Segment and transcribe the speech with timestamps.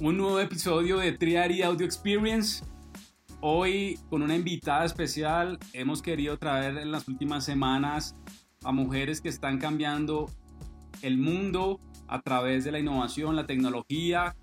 [0.00, 2.64] un nuevo episodio de Triari Audio Experience.
[3.40, 8.14] Hoy con una invitada especial hemos querido traer en las últimas semanas
[8.62, 10.30] a mujeres que están cambiando
[11.02, 14.36] el mundo a través de la innovación, la tecnología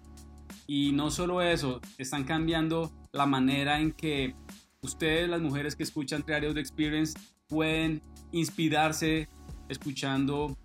[0.68, 4.36] y no solo eso, están cambiando la manera en que
[4.82, 7.18] ustedes, las mujeres que escuchan Triari Audio Experience,
[7.48, 8.02] pueden
[8.34, 9.30] inspirarse
[9.70, 10.58] escuchando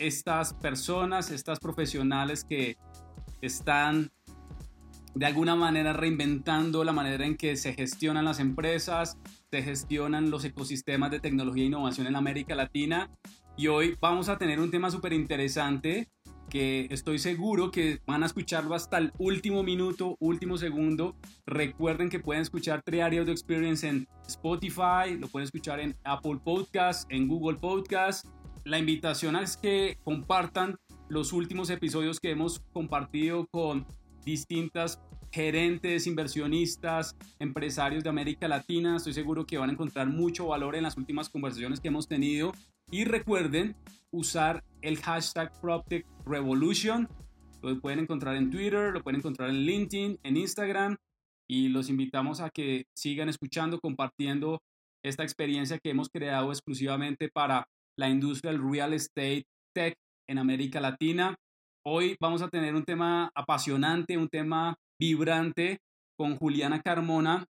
[0.00, 2.76] estas personas, estas profesionales que
[3.40, 4.10] están
[5.14, 9.18] de alguna manera reinventando la manera en que se gestionan las empresas,
[9.50, 13.10] se gestionan los ecosistemas de tecnología e innovación en América Latina.
[13.56, 16.08] Y hoy vamos a tener un tema súper interesante
[16.50, 21.16] que estoy seguro que van a escucharlo hasta el último minuto, último segundo.
[21.46, 27.10] Recuerden que pueden escuchar Triario de Experience en Spotify, lo pueden escuchar en Apple Podcast,
[27.10, 28.26] en Google Podcast.
[28.64, 30.76] La invitación es que compartan
[31.08, 33.86] los últimos episodios que hemos compartido con
[34.24, 38.96] distintas gerentes, inversionistas, empresarios de América Latina.
[38.96, 42.52] Estoy seguro que van a encontrar mucho valor en las últimas conversaciones que hemos tenido.
[42.90, 43.74] Y recuerden
[44.12, 47.08] usar el hashtag PropTech Revolution.
[47.62, 50.96] Lo pueden encontrar en Twitter, lo pueden encontrar en LinkedIn, en Instagram.
[51.48, 54.62] Y los invitamos a que sigan escuchando, compartiendo
[55.02, 59.96] esta experiencia que hemos creado exclusivamente para la industria del real estate tech
[60.28, 61.34] en América Latina.
[61.86, 65.80] Hoy vamos a tener un tema apasionante, un tema vibrante
[66.18, 67.44] con Juliana Carmona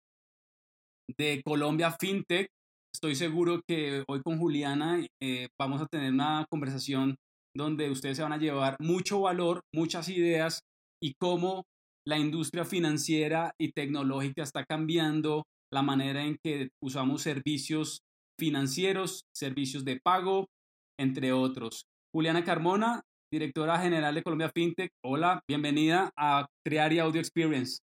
[1.20, 2.48] de Colombia FinTech.
[2.92, 7.16] Estoy seguro que hoy con Juliana eh, vamos a tener una conversación
[7.56, 10.61] donde ustedes se van a llevar mucho valor, muchas ideas
[11.00, 11.66] y cómo
[12.08, 18.00] la industria financiera y tecnológica está cambiando la manera en que usamos servicios
[18.39, 20.48] financieros, servicios de pago,
[21.00, 21.84] entre otros.
[22.11, 24.92] Juliana Carmona directora general de Colombia FinTech.
[25.03, 27.80] Hola, bienvenida a Triari Audio Experience.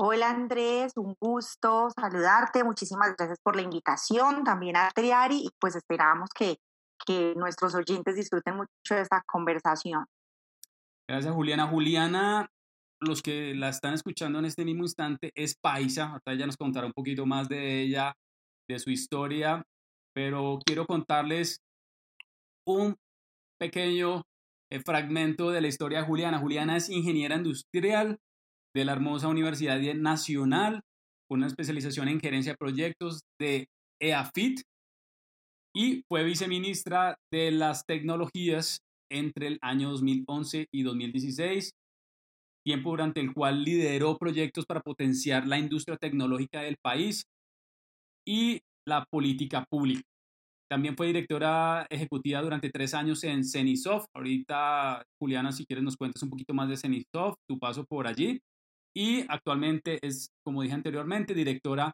[0.00, 2.64] Hola Andrés, un gusto saludarte.
[2.64, 6.56] Muchísimas gracias por la invitación también a Triari y pues esperamos que,
[7.06, 10.04] que nuestros oyentes disfruten mucho de esta conversación.
[11.08, 11.68] Gracias Juliana.
[11.68, 12.48] Juliana,
[13.00, 16.16] los que la están escuchando en este mismo instante es paisa.
[16.16, 18.12] Hasta ella nos contará un poquito más de ella,
[18.68, 19.62] de su historia,
[20.12, 21.60] pero quiero contarles
[22.66, 22.96] un
[23.60, 24.22] pequeño
[24.84, 26.38] fragmento de la historia de Juliana.
[26.38, 28.18] Juliana es ingeniera industrial
[28.74, 30.82] de la hermosa Universidad Nacional,
[31.28, 33.68] con una especialización en gerencia de proyectos de
[34.00, 34.60] EAFIT
[35.74, 38.80] y fue viceministra de las tecnologías
[39.10, 41.70] entre el año 2011 y 2016,
[42.66, 47.24] tiempo durante el cual lideró proyectos para potenciar la industria tecnológica del país
[48.26, 50.02] y la política pública.
[50.70, 54.06] También fue directora ejecutiva durante tres años en Cenisoft.
[54.14, 58.40] Ahorita, Juliana, si quieres nos cuentas un poquito más de Cenisoft, tu paso por allí.
[58.94, 61.92] Y actualmente es, como dije anteriormente, directora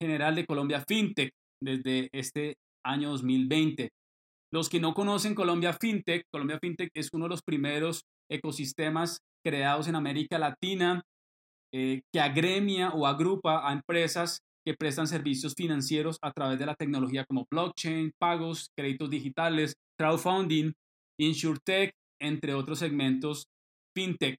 [0.00, 3.90] general de Colombia FinTech desde este año 2020.
[4.52, 9.88] Los que no conocen Colombia FinTech, Colombia FinTech es uno de los primeros ecosistemas creados
[9.88, 11.02] en América Latina
[11.72, 16.74] eh, que agremia o agrupa a empresas que prestan servicios financieros a través de la
[16.74, 20.72] tecnología como blockchain, pagos, créditos digitales, crowdfunding,
[21.20, 23.46] insurtech, entre otros segmentos
[23.94, 24.36] fintech.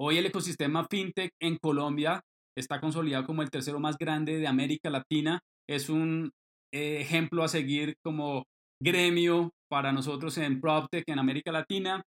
[0.00, 2.22] Hoy el ecosistema fintech en Colombia
[2.56, 5.40] está consolidado como el tercero más grande de América Latina.
[5.68, 6.30] Es un
[6.72, 8.44] eh, ejemplo a seguir como
[8.82, 12.02] gremio para nosotros en PropTech en América Latina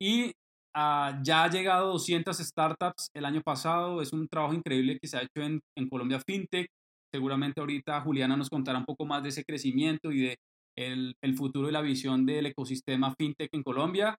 [0.00, 0.32] y
[0.76, 4.02] Ah, ya ha llegado 200 startups el año pasado.
[4.02, 6.66] Es un trabajo increíble que se ha hecho en, en, Colombia FinTech.
[7.12, 10.36] Seguramente ahorita Juliana nos contará un poco más de ese crecimiento y de
[10.76, 14.16] el, el futuro y la visión del ecosistema FinTech en Colombia,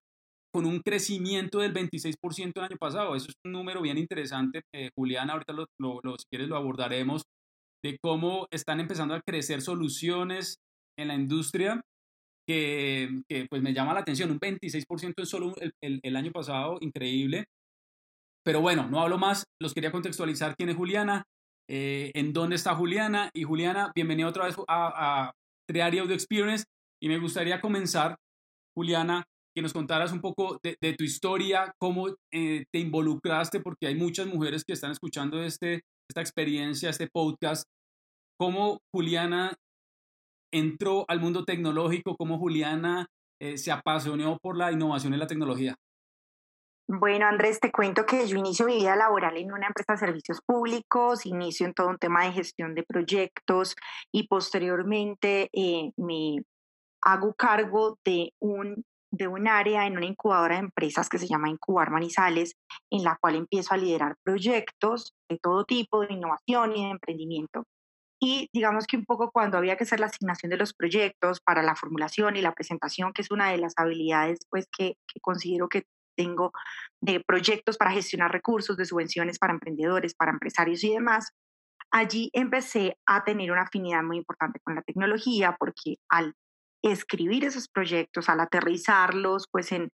[0.53, 3.17] con un crecimiento del 26% el año pasado.
[3.17, 4.61] Eso es un número bien interesante.
[4.73, 7.23] Eh, Juliana, ahorita lo, lo, si quieres lo abordaremos,
[7.83, 10.55] de cómo están empezando a crecer soluciones
[10.97, 11.81] en la industria
[12.47, 17.45] que, pues me llama la atención, un 26% en solo el, el, año pasado, increíble.
[18.43, 21.23] Pero bueno, no hablo más, los quería contextualizar quién es Juliana,
[21.69, 23.29] eh, en dónde está Juliana.
[23.33, 25.31] Y Juliana, bienvenida otra vez a, a
[25.67, 26.65] Triario Audio Experience.
[27.01, 28.17] Y me gustaría comenzar,
[28.77, 29.25] Juliana,
[29.55, 33.95] que nos contaras un poco de, de tu historia, cómo eh, te involucraste, porque hay
[33.95, 37.63] muchas mujeres que están escuchando este, esta experiencia, este podcast.
[38.37, 39.55] ¿Cómo Juliana
[40.51, 43.07] entró al mundo tecnológico, cómo Juliana
[43.39, 45.75] eh, se apasionó por la innovación y la tecnología.
[46.87, 50.39] Bueno, Andrés, te cuento que yo inicio mi vida laboral en una empresa de servicios
[50.45, 53.75] públicos, inicio en todo un tema de gestión de proyectos
[54.11, 56.43] y posteriormente eh, me
[57.01, 61.49] hago cargo de un de un área en una incubadora de empresas que se llama
[61.49, 62.55] Incubar Manizales,
[62.91, 67.63] en la cual empiezo a liderar proyectos de todo tipo de innovación y de emprendimiento.
[68.27, 71.61] Y digamos que un poco cuando había que hacer la asignación de los proyectos para
[71.61, 75.83] la formulación y la presentación, que es una de las habilidades pues, que, considero que
[76.17, 76.51] tengo
[77.01, 81.33] de proyectos para gestionar recursos, de subvenciones para emprendedores, para empresarios y demás,
[81.91, 86.33] allí empecé a tener una afinidad muy importante con la tecnología porque al
[86.81, 89.89] escribir esos proyectos, al aterrizarlos, pues en,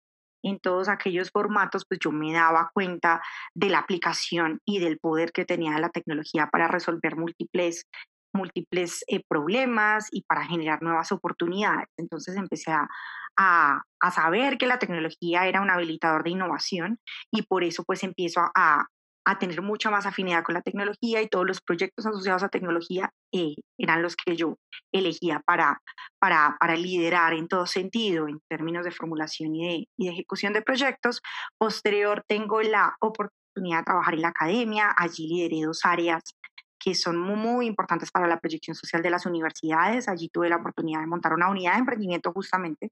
[0.44, 3.24] en todos aquellos formatos, pues yo me daba cuenta
[3.56, 7.86] de la aplicación y del poder que tenía la tecnología para resolver múltiples
[8.34, 11.88] múltiples eh, problemas y para generar nuevas oportunidades.
[11.98, 12.88] Entonces empecé a,
[13.38, 17.00] a, a, saber que la tecnología era un habilitador de innovación
[17.32, 18.86] y por eso pues empiezo a,
[19.26, 23.12] a tener mucha más afinidad con la tecnología y todos los proyectos asociados a tecnología
[23.32, 24.58] eh, eran los que yo
[24.92, 25.82] elegía para,
[26.20, 30.54] para, para, liderar en todo sentido, en términos de formulación y de, y de ejecución
[30.54, 31.22] de proyectos.
[31.60, 36.24] Posterior tengo la oportunidad de trabajar en la academia, allí lideré dos áreas
[36.96, 40.08] son muy, muy, importantes para la proyección social de las universidades.
[40.08, 42.92] Allí tuve la oportunidad de montar una unidad de emprendimiento justamente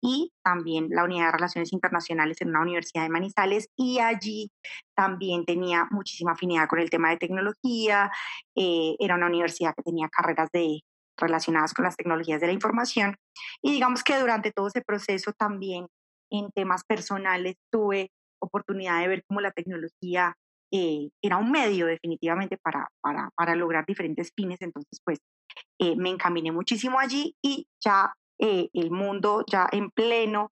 [0.00, 4.50] y también la unidad de relaciones internacionales en una universidad de Manizales y allí
[4.94, 8.10] también tenía muchísima afinidad con el tema de tecnología.
[8.54, 10.80] Eh, era una universidad que tenía carreras de,
[11.16, 13.16] relacionadas con las tecnologías de la información
[13.62, 15.86] y digamos que durante todo ese proceso también
[16.30, 20.36] en temas personales tuve oportunidad de ver cómo la tecnología
[20.72, 25.18] eh, era un medio definitivamente para, para, para, lograr diferentes fines, entonces pues
[25.78, 30.50] eh, me encaminé muchísimo allí y ya eh, el mundo ya en pleno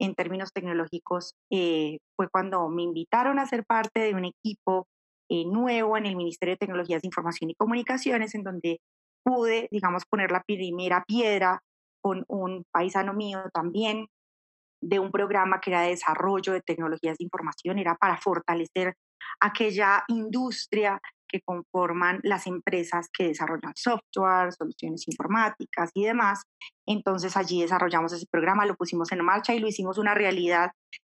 [0.00, 4.88] en términos tecnológicos eh, fue cuando me invitaron a ser parte de un equipo
[5.28, 8.80] eh, nuevo en el Ministerio de Tecnologías de Información y Comunicaciones, en donde
[9.22, 11.60] pude, digamos, poner la primera piedra
[12.02, 14.06] con un paisano mío también
[14.82, 18.94] de un programa que era de desarrollo de tecnologías de información, era para fortalecer
[19.40, 21.00] aquella industria
[21.30, 26.42] que conforman las empresas que desarrollan software, soluciones informáticas y demás.
[26.86, 30.72] Entonces allí desarrollamos ese programa, lo pusimos en marcha y lo hicimos una realidad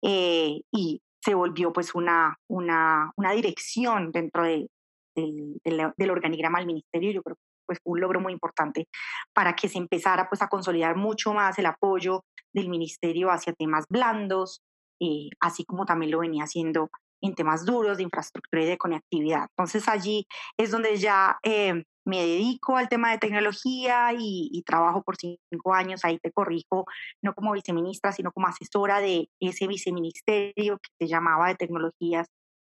[0.04, 4.68] eh, y se volvió pues una, una, una dirección dentro de,
[5.16, 7.12] del organigrama del ministerio.
[7.12, 8.88] Yo creo que pues, fue un logro muy importante
[9.34, 12.24] para que se empezara pues a consolidar mucho más el apoyo
[12.54, 14.62] del ministerio hacia temas blandos,
[15.00, 16.90] eh, así como también lo venía haciendo
[17.22, 19.48] en temas duros de infraestructura y de conectividad.
[19.50, 20.26] Entonces allí
[20.58, 26.04] es donde ya eh, me dedico al tema de tecnología y, trabajo por cinco años,
[26.04, 26.86] ahí te corrijo,
[27.22, 32.28] no como viceministra, sino como asesora de ese viceministerio que se llamaba de tecnologías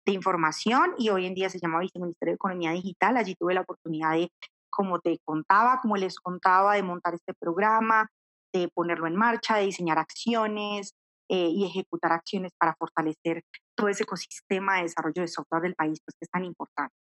[0.07, 3.17] de información y hoy en día se llama viceministerio de economía digital.
[3.17, 4.31] Allí tuve la oportunidad de,
[4.71, 8.09] como te contaba, como les contaba, de montar este programa,
[8.53, 10.95] de ponerlo en marcha, de diseñar acciones,
[11.29, 13.43] eh, y ejecutar acciones para fortalecer
[13.77, 16.95] todo ese ecosistema de desarrollo de software del país, pues que es tan importante.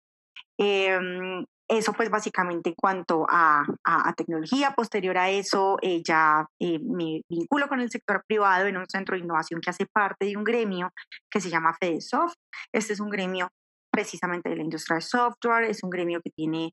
[0.59, 4.73] Em, eso pues básicamente en cuanto a, a, tecnología.
[4.73, 9.15] Posterior a eso eh, ya eh, me vinculo con el sector privado en un centro
[9.15, 10.93] de innovación que hace parte de un gremio
[11.31, 12.35] que se llama FedeSoft.
[12.75, 13.49] Este es un gremio
[13.91, 16.73] precisamente de la industria de software, es un gremio que tiene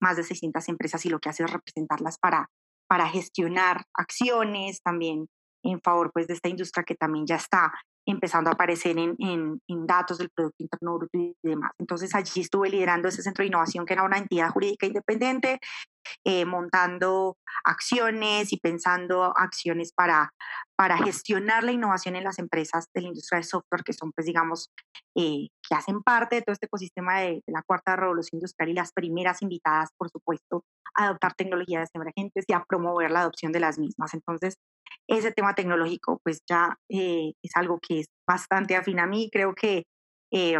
[0.00, 2.48] más de 600 empresas y lo que hace es representarlas para,
[2.88, 5.26] para gestionar acciones, también
[5.66, 7.72] en favor pues, de esta industria que también ya está
[8.06, 11.72] empezando a aparecer en, en, en, datos del Producto Interno Bruto y demás.
[11.78, 15.58] Entonces allí estuve liderando ese centro de innovación que era una entidad jurídica independiente,
[16.24, 20.30] eh, montando acciones y pensando acciones para,
[20.76, 24.26] para gestionar la innovación en las empresas de la industria de software que son, pues
[24.26, 24.70] digamos,
[25.16, 28.74] eh, que hacen parte de todo este ecosistema de, de la cuarta revolución industrial y
[28.74, 30.62] las primeras invitadas, por supuesto,
[30.94, 34.14] a adoptar tecnologías emergentes y a promover la adopción de las mismas.
[34.14, 34.54] Entonces,
[35.08, 39.28] ese tema tecnológico pues ya eh, es algo que es bastante afín a mí.
[39.32, 39.84] Creo que
[40.32, 40.58] eh,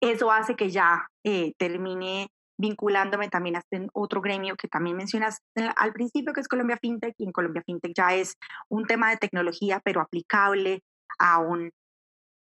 [0.00, 2.28] eso hace que ya eh, termine
[2.58, 5.40] vinculándome también a este otro gremio que también mencionas
[5.76, 8.34] al principio, que es Colombia FinTech, y en Colombia FinTech ya es
[8.70, 10.80] un tema de tecnología, pero aplicable
[11.18, 11.70] a un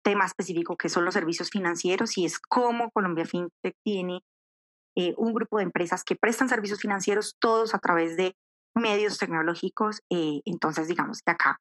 [0.05, 4.21] tema específico que son los servicios financieros y es cómo Colombia FinTech tiene
[5.17, 8.35] un grupo de empresas que prestan servicios financieros todos a través de
[8.77, 10.03] medios tecnológicos.
[10.11, 11.57] Eh, entonces, digamos que acá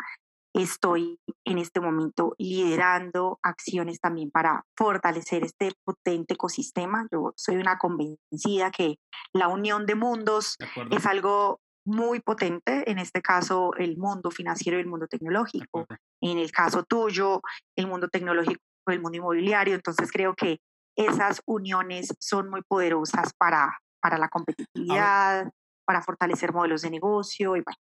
[0.53, 7.07] estoy en este momento liderando acciones también para fortalecer este potente ecosistema.
[7.11, 8.95] Yo soy una convencida que
[9.33, 10.55] la unión de mundos
[10.91, 15.85] es algo muy potente, en este caso el mundo financiero y el mundo tecnológico,
[16.21, 17.41] en el caso tuyo,
[17.75, 20.59] el mundo tecnológico, el mundo inmobiliario, entonces creo que
[20.97, 25.51] esas uniones son muy poderosas para, para la competitividad,
[25.85, 27.77] para fortalecer modelos de negocio y bueno.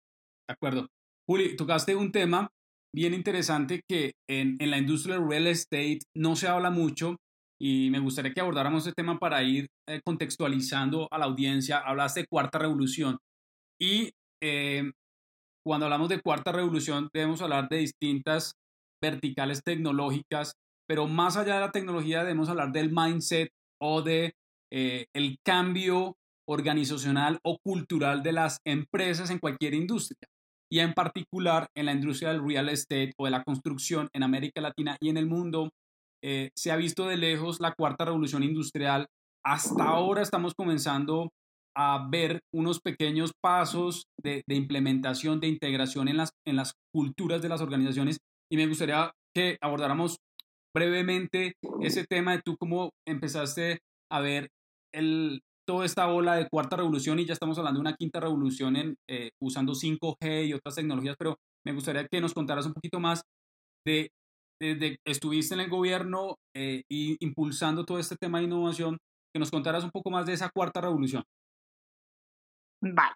[0.49, 0.89] De acuerdo.
[1.29, 2.49] Juli, tocaste un tema
[2.95, 7.17] bien interesante que en, en, la industria del real estate no se habla mucho
[7.61, 11.79] y me gustaría que abordáramos este tema para ir eh, contextualizando a la audiencia.
[11.79, 13.19] Hablaste de cuarta revolución
[13.81, 14.11] y
[14.43, 14.91] eh,
[15.67, 18.53] cuando hablamos de cuarta revolución debemos hablar de distintas
[19.03, 20.55] verticales tecnológicas,
[20.89, 23.51] pero más allá de la tecnología debemos hablar del mindset
[23.81, 24.33] o de
[24.73, 26.17] eh, el cambio
[26.49, 30.29] organizacional o cultural de las empresas en cualquier industria
[30.71, 34.61] y en particular en la industria del real estate o de la construcción en América
[34.61, 35.71] Latina y en el mundo,
[36.23, 39.07] eh, se ha visto de lejos la cuarta revolución industrial.
[39.45, 41.31] Hasta ahora estamos comenzando
[41.77, 47.49] a ver unos pequeños pasos de, implementación, de integración en las, en las culturas de
[47.49, 48.19] las organizaciones
[48.51, 50.17] y me gustaría que abordáramos
[50.75, 53.79] brevemente ese tema de tú cómo empezaste
[54.11, 54.49] a ver
[54.93, 58.75] el, toda esta ola de cuarta revolución y ya estamos hablando de una quinta revolución
[58.75, 63.01] en, eh, usando 5G y otras tecnologías, pero me gustaría que nos contaras un poquito
[63.01, 63.21] más
[63.87, 64.09] de,
[64.59, 68.97] de, estuviste en el gobierno eh, y impulsando todo este tema de innovación,
[69.31, 71.23] que nos contaras un poco más de esa cuarta revolución.
[72.81, 73.13] Vale.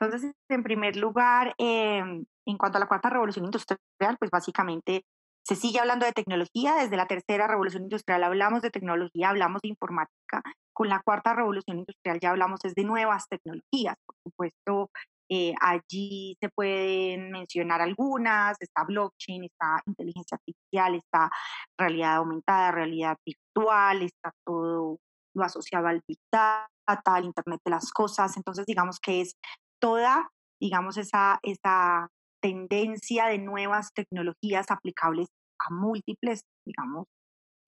[0.00, 5.02] Entonces, en primer lugar, em, en cuanto a la cuarta revolución industrial, pues básicamente
[5.44, 6.74] se sigue hablando de tecnología.
[6.76, 10.42] Desde la tercera revolución industrial hablamos de tecnología, hablamos de informática.
[10.72, 13.96] Con la cuarta revolución industrial ya hablamos es de nuevas tecnologías.
[14.06, 14.90] Por supuesto,
[15.30, 18.56] eh, allí se pueden mencionar algunas.
[18.60, 21.30] Está blockchain, está inteligencia artificial, está
[21.78, 24.98] realidad aumentada, realidad virtual, está todo
[25.34, 28.36] lo asociado al Big Data, al Internet de las Cosas.
[28.36, 29.34] Entonces, digamos que es
[29.80, 32.08] toda, digamos, esa, esa
[32.42, 37.06] tendencia de nuevas tecnologías aplicables a múltiples, digamos,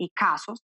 [0.01, 0.61] eh, casos.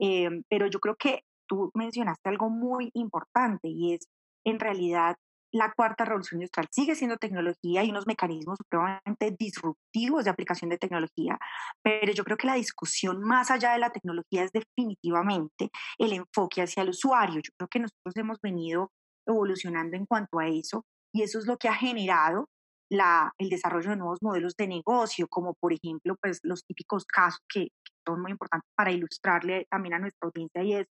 [0.00, 4.06] Em, pero yo creo que tú mencionaste algo muy importante y es,
[4.46, 5.16] en realidad,
[5.52, 10.78] la cuarta revolución industrial sigue siendo tecnología y unos mecanismos supremamente disruptivos de aplicación de
[10.78, 11.38] tecnología,
[11.82, 16.62] pero yo creo que la discusión más allá de la tecnología es definitivamente el enfoque
[16.62, 17.40] hacia el usuario.
[17.42, 18.92] Yo creo que nosotros hemos venido
[19.26, 22.48] evolucionando en cuanto a eso y eso es lo que ha generado
[22.88, 27.40] la, el desarrollo de nuevos modelos de negocio, como por ejemplo pues, los típicos casos
[27.48, 27.68] que,
[28.06, 30.86] son muy importantes para ilustrarle también a nuestra audiencia y es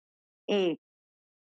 [0.49, 0.77] eh,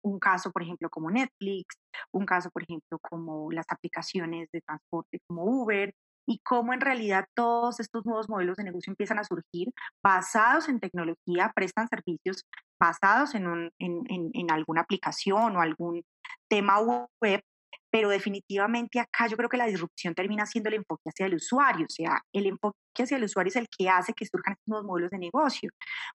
[0.04, 1.76] un caso, por ejemplo, como Netflix,
[2.12, 5.94] un caso, por ejemplo, como las aplicaciones de transporte como Uber,
[6.26, 9.68] y cómo en realidad todos estos nuevos modelos de negocio empiezan a surgir
[10.04, 12.44] basados en tecnología, prestan servicios
[12.80, 16.02] basados en, un, en, en, en alguna aplicación o algún
[16.48, 17.42] tema web
[17.90, 21.84] pero definitivamente acá yo creo que la disrupción termina siendo el enfoque hacia el usuario,
[21.84, 24.86] o sea, el enfoque hacia el usuario es el que hace que surjan estos nuevos
[24.86, 25.70] modelos de negocio,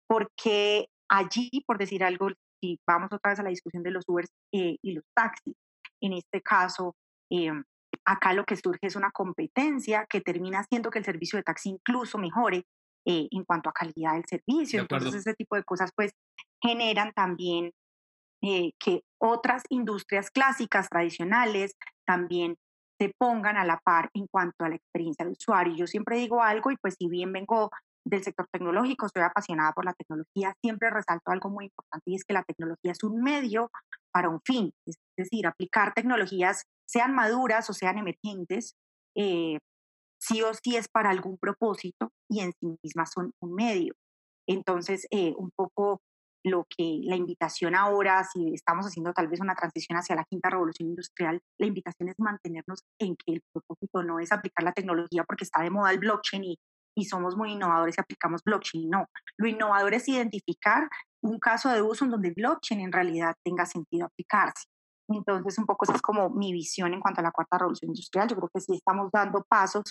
[0.08, 2.29] porque allí, por decir algo,
[2.62, 5.56] si vamos otra vez a la discusión de los Ubers eh, y los taxis,
[6.02, 6.96] en este caso,
[7.32, 7.52] eh,
[8.06, 11.70] acá lo que surge es una competencia que termina haciendo que el servicio de taxi
[11.70, 12.66] incluso mejore
[13.06, 14.82] eh, en cuanto a calidad del servicio.
[14.82, 16.12] Entonces, ese tipo de cosas pues
[16.62, 17.72] generan también
[18.42, 22.56] eh, que otras industrias clásicas, tradicionales, también
[23.00, 25.76] se pongan a la par en cuanto a la experiencia del usuario.
[25.76, 27.70] Yo siempre digo algo y pues si bien vengo
[28.10, 32.24] del sector tecnológico, estoy apasionada por la tecnología, siempre resalto algo muy importante y es
[32.24, 33.70] que la tecnología es un medio
[34.12, 38.76] para un fin, es decir, aplicar tecnologías, sean maduras o sean emergentes,
[39.16, 39.60] eh,
[40.20, 43.94] sí o sí es para algún propósito y en sí mismas son un medio.
[44.48, 46.02] Entonces, eh, un poco
[46.44, 50.50] lo que la invitación ahora, si estamos haciendo tal vez una transición hacia la quinta
[50.50, 55.26] revolución industrial, la invitación es mantenernos en que el propósito no es aplicar la tecnología
[55.26, 56.58] porque está de moda el blockchain y,
[56.98, 58.89] y somos muy innovadores y aplicamos blockchain.
[58.89, 59.06] No,
[59.38, 60.89] lo innovador es identificar
[61.22, 64.66] un caso de uso en donde blockchain en realidad tenga sentido aplicarse.
[65.10, 68.27] Entonces, un poco esa es como mi visión en cuanto a la cuarta revolución industrial.
[68.27, 69.84] Yo creo que sí estamos dando pasos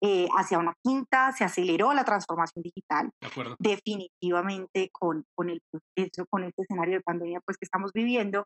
[0.00, 3.10] eh, hacia una quinta, se aceleró la transformación digital.
[3.58, 8.44] Definitivamente con, con el proceso, con este escenario de pandemia pues, que estamos viviendo.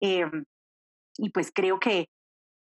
[0.00, 0.44] Em,
[1.18, 2.06] y pues creo que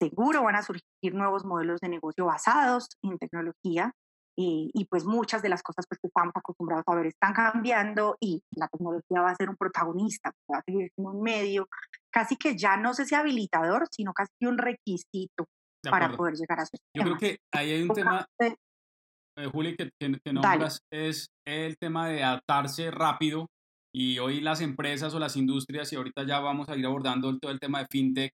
[0.01, 3.93] seguro van a surgir nuevos modelos de negocio basados en tecnología
[4.37, 8.43] y, pues muchas de las cosas pues, que estamos acostumbrados a ver están cambiando y
[8.57, 11.69] la tecnología va a ser un protagonista, va a ser un medio,
[12.11, 15.47] casi que ya no sé si habilitador, sino casi un requisito
[15.83, 16.73] para poder llegar a eso.
[16.97, 22.09] Yo creo que ahí hay un tema, eh, Juli, que, que, nombras, es el tema
[22.09, 23.49] de adaptarse rápido
[23.95, 27.53] y hoy las empresas o las industrias, y ahorita ya vamos a ir abordando todo
[27.53, 28.33] el tema de fintech,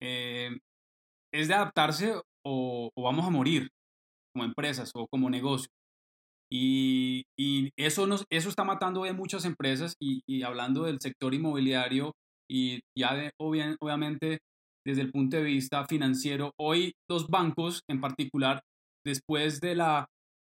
[0.00, 0.58] eh,
[1.32, 2.14] es de adaptarse
[2.46, 3.70] o, o, vamos a morir
[4.32, 5.68] como empresas o como negocio.
[6.52, 11.32] Y, y eso, nos, eso está matando a muchas empresas y, y, hablando del sector
[11.32, 12.12] inmobiliario
[12.50, 14.40] y ya de, obviamente
[14.84, 18.62] desde el punto de vista financiero, hoy los bancos en particular,
[19.04, 20.06] después de la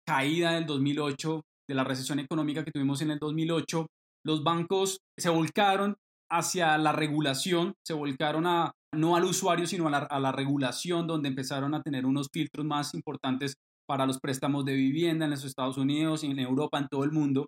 [0.07, 3.85] caída del 2008, de la recesión económica que tuvimos en el 2008,
[4.25, 5.95] los bancos se volcaron
[6.31, 11.05] hacia la regulación, se volcaron a, no al usuario, sino a la, a la regulación,
[11.07, 13.55] donde empezaron a tener unos filtros más importantes
[13.91, 17.47] para los préstamos de vivienda en los Estados Unidos, en Europa, en todo el mundo,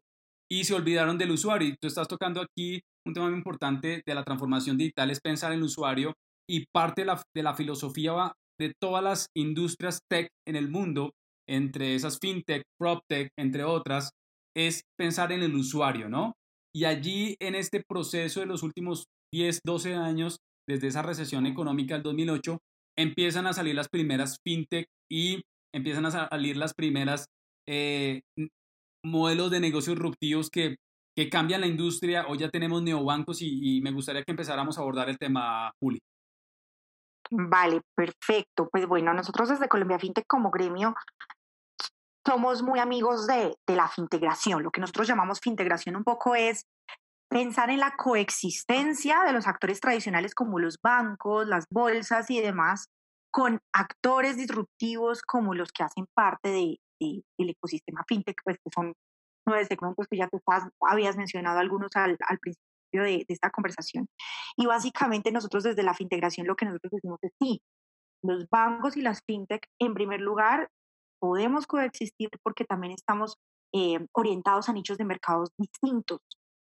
[0.52, 1.70] y se olvidaron del usuario.
[1.70, 5.54] Y tú estás tocando aquí un tema muy importante de la transformación digital, es pensar
[5.54, 10.28] en el usuario, y parte de la, de la filosofía de todas las industrias tech
[10.46, 11.14] en el mundo,
[11.48, 14.12] entre esas fintech, proptech, entre otras,
[14.54, 16.34] es pensar en el usuario, ¿no?
[16.76, 21.94] Y allí en este proceso de los últimos 10, 12 años, desde esa recesión económica
[21.94, 22.58] del 2008,
[23.00, 25.42] empiezan a salir las primeras fintech y
[25.74, 27.26] empiezan a salir las primeras
[27.68, 28.22] eh,
[29.04, 30.76] modelos de negocios disruptivos que,
[31.18, 32.26] que, cambian la industria.
[32.28, 36.00] Hoy ya tenemos neobancos y, y me gustaría que empezáramos a abordar el tema, Juli.
[37.32, 38.70] Vale, perfecto.
[38.72, 40.96] Pues bueno, nosotros desde Colombia FinTech como gremio
[42.26, 44.64] somos muy amigos de, de la fintegración.
[44.64, 46.66] Lo que nosotros llamamos fintegración un poco es
[47.30, 52.88] pensar en la coexistencia de los actores tradicionales como los bancos, las bolsas y demás,
[53.34, 58.70] con actores disruptivos como los que hacen parte de, de, del ecosistema fintech, pues que
[58.74, 58.94] son
[59.48, 60.40] nueve segmentos que ya tú
[60.82, 64.08] habías mencionado algunos al, al principio de, de, esta conversación.
[64.56, 67.60] Y básicamente nosotros desde la fintegración lo que nosotros decimos es sí,
[68.22, 70.70] los bancos y las fintech en primer lugar
[71.20, 73.38] podemos coexistir porque también estamos
[73.74, 76.20] eh, orientados a nichos de mercados distintos.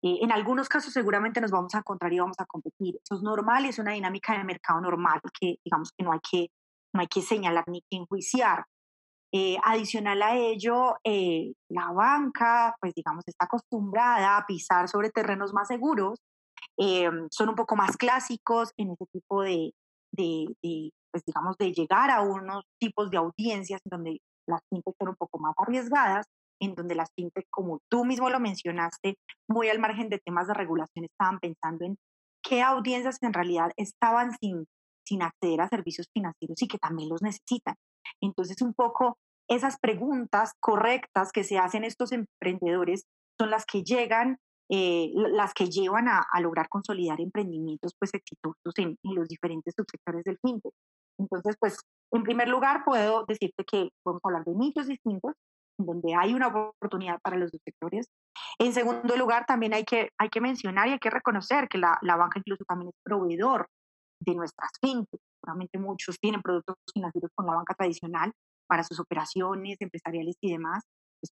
[0.03, 2.97] Eh, en algunos casos seguramente nos vamos a encontrar y vamos a competir.
[3.03, 6.51] Eso es normal es una dinámica de mercado normal que digamos que no hay que,
[6.93, 8.65] no hay que señalar ni que enjuiciar.
[9.33, 15.53] Eh, adicional a ello, eh, la banca, pues digamos, está acostumbrada a pisar sobre terrenos
[15.53, 16.21] más seguros,
[16.79, 19.73] eh, son un poco más clásicos en ese tipo de,
[20.13, 25.09] de, de, pues digamos, de llegar a unos tipos de audiencias donde las fintech son
[25.09, 26.27] un poco más arriesgadas,
[26.61, 29.17] en donde las fintech, como tú mismo lo mencionaste,
[29.49, 31.97] muy al margen de temas de regulación, estaban pensando en
[32.43, 34.67] qué audiencias en realidad estaban sin,
[35.05, 37.75] sin acceder a servicios financieros y que también los necesitan.
[38.21, 43.05] Entonces, un poco esas preguntas correctas que se hacen estos emprendedores
[43.39, 44.39] son las que llegan,
[44.71, 49.75] eh, las que llevan a, a, lograr consolidar emprendimientos pues exitosos en, en los diferentes
[49.77, 50.73] subsectores del fintech.
[51.19, 51.79] Entonces, pues,
[52.13, 55.33] en primer lugar, puedo decirte que podemos hablar de nichos distintos,
[55.79, 58.07] donde hay una oportunidad para los dos sectores.
[58.59, 61.99] En segundo lugar, también hay que, hay que mencionar y hay que reconocer que la,
[62.03, 63.69] la banca incluso también es proveedor
[64.21, 65.21] de nuestras fintech.
[65.41, 68.33] Seguramente muchos tienen productos financieros con la banca tradicional
[68.67, 70.83] para sus operaciones empresariales y demás.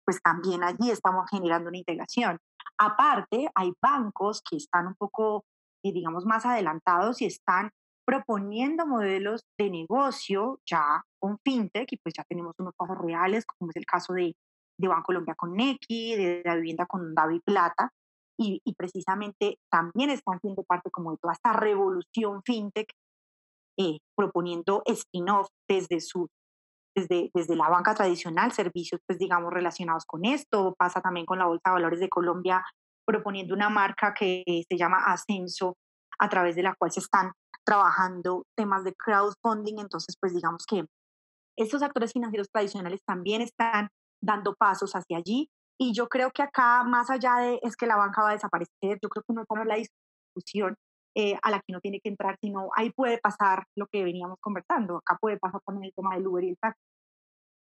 [0.03, 2.37] Pues también allí estamos generando una integración.
[2.77, 5.45] Aparte, hay bancos que están un poco,
[5.83, 7.71] eh, digamos, más adelantados y están
[8.05, 13.71] proponiendo modelos de negocio ya con fintech y pues ya tenemos unos pasos reales, como
[13.71, 14.35] es el caso de,
[14.79, 17.89] de Colombia con Nequi, de la vivienda con David Plata,
[18.37, 22.91] y, y, precisamente también están siendo parte como de toda esta revolución fintech,
[23.77, 26.27] eh, proponiendo spin-off desde su
[26.97, 31.45] desde, desde la banca tradicional, servicios pues digamos relacionados con esto, pasa también con la
[31.45, 32.63] Bolsa de Valores de Colombia
[33.05, 35.75] proponiendo una marca que se llama Ascenso,
[36.17, 37.31] a través de la cual se están
[37.65, 40.85] trabajando temas de crowdfunding, entonces pues digamos que
[41.57, 43.89] estos actores financieros tradicionales también están
[44.21, 47.97] dando pasos hacia allí y yo creo que acá, más allá de es que la
[47.97, 50.75] banca va a desaparecer, yo creo que no estamos la discusión
[51.15, 54.37] eh, a la que no tiene que entrar, sino ahí puede pasar lo que veníamos
[54.41, 56.81] conversando, acá puede pasar también el tema del Uber y el taxi.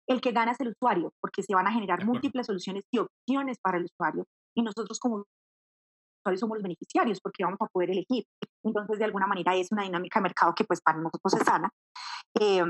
[0.07, 3.59] El que gana es el usuario, porque se van a generar múltiples soluciones y opciones
[3.63, 5.25] para el usuario y nosotros como
[6.25, 8.25] usuarios somos los beneficiarios porque vamos a poder elegir.
[8.65, 11.71] Entonces, de alguna manera es una dinámica de mercado que pues para nosotros es sana
[12.41, 12.65] eh,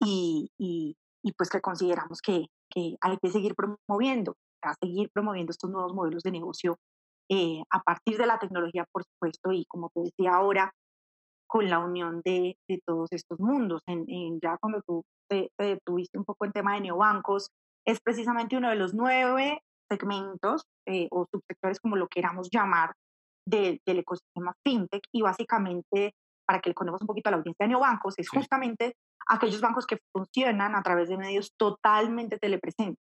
[0.00, 5.50] y, y, y, pues que consideramos que, que hay que seguir promoviendo, a seguir promoviendo
[5.50, 6.78] estos nuevos modelos de negocio
[7.30, 10.72] eh, a partir de la tecnología, por supuesto, y como te decía ahora,
[11.46, 13.82] con la unión de, de todos estos mundos.
[13.86, 15.78] En, en, ya cuando tú te, te
[16.14, 17.50] un poco en tema de neobancos,
[17.86, 22.92] es precisamente uno de los nueve segmentos eh, o subsectores, como lo queramos llamar,
[23.46, 26.12] de, del ecosistema fintech y básicamente,
[26.46, 28.36] para que le conozcamos un poquito a la audiencia de neobancos, es sí.
[28.36, 28.94] justamente
[29.26, 33.02] aquellos bancos que funcionan a través de medios totalmente telepresentes.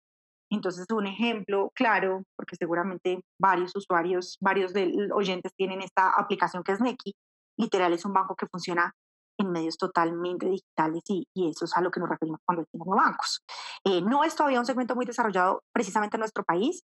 [0.52, 6.72] Entonces, un ejemplo claro, porque seguramente varios usuarios, varios de oyentes tienen esta aplicación que
[6.72, 7.14] es Neki,
[7.56, 8.92] literal es un banco que funciona
[9.38, 12.96] en medios totalmente digitales y, y, eso es a lo que nos referimos cuando decimos
[12.96, 13.42] bancos.
[13.84, 16.82] Eh, no es todavía un segmento muy desarrollado precisamente en nuestro país,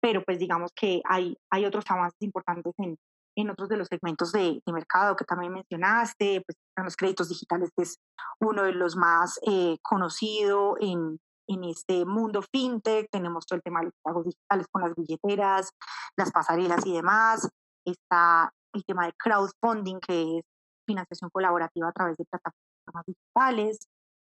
[0.00, 2.96] pero pues digamos que hay, hay otros avances importantes en,
[3.36, 7.70] en otros de los segmentos de, de, mercado que también mencionaste, pues los créditos digitales
[7.76, 7.96] que es
[8.40, 13.08] uno de los más eh, conocidos en, en este mundo fintech.
[13.10, 15.70] Tenemos todo el tema de los pagos digitales con las billeteras,
[16.16, 17.48] las pasarelas y demás.
[17.84, 20.44] Está el tema de crowdfunding, que es
[20.90, 23.78] financiación colaborativa a través de plataformas digitales.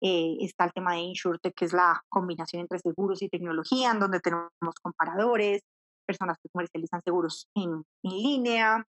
[0.02, 4.00] Eh, está el tema de InsurTech, que es la combinación entre seguros y tecnología, en
[4.00, 5.62] donde tenemos comparadores,
[6.06, 8.86] personas que comercializan seguros en, en línea.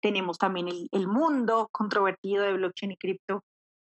[0.00, 3.42] Tenemos también el, el, mundo controvertido de blockchain y cripto,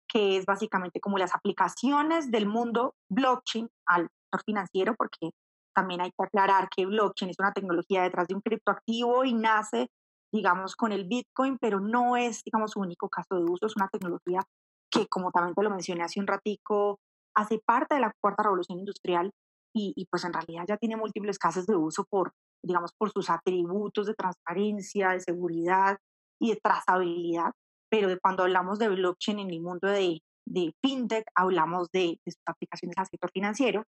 [0.08, 5.30] que es básicamente como las aplicaciones del mundo blockchain al sector financiero, porque
[5.74, 9.88] también hay que aclarar que blockchain es una tecnología detrás de un criptoactivo y nace,
[10.32, 13.88] digamos, con el Bitcoin, pero no es, digamos, su único caso de uso, es una
[13.88, 14.42] tecnología
[14.90, 16.98] que, como también te lo mencioné hace un ratico,
[17.34, 19.30] hace parte de la cuarta revolución industrial
[19.74, 23.30] y, y pues en realidad ya tiene múltiples casos de uso por, digamos, por sus
[23.30, 25.98] atributos de transparencia, de seguridad
[26.40, 27.52] y de trazabilidad
[27.90, 32.42] pero cuando hablamos de blockchain en el mundo de, de fintech, hablamos de, de, sus
[32.46, 33.84] aplicaciones al sector financiero.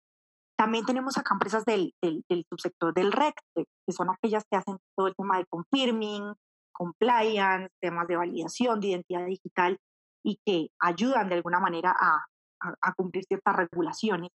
[0.62, 4.78] También tenemos acá empresas del, del, del subsector del REC, que son aquellas que hacen
[4.96, 6.34] todo el tema de confirming,
[6.70, 9.76] compliance, temas de validación, de identidad digital
[10.24, 12.24] y que ayudan de alguna manera a,
[12.60, 14.30] a, a cumplir ciertas regulaciones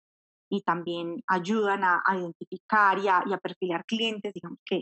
[0.50, 4.82] y también ayudan a, a identificar y a, y a, perfilar clientes, digamos que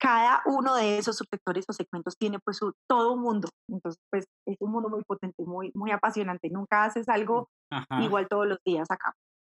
[0.00, 3.50] cada uno de esos subsectores o segmentos tiene pues su, todo un mundo.
[3.68, 6.48] Entonces, pues es un mundo muy potente, muy, muy apasionante.
[6.48, 8.02] Nunca haces algo Ajá.
[8.02, 9.12] igual todos los días acá.